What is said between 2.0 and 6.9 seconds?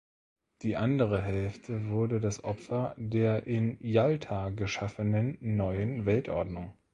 das Opfer der in Jalta geschaffenen neuen Weltordnung.